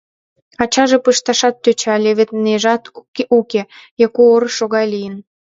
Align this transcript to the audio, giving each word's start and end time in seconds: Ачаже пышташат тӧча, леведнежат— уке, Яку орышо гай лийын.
Ачаже 0.63 0.97
пышташат 1.05 1.55
тӧча, 1.63 1.93
леведнежат— 2.03 2.83
уке, 3.39 3.61
Яку 4.05 4.21
орышо 4.33 4.65
гай 4.73 4.85
лийын. 4.93 5.15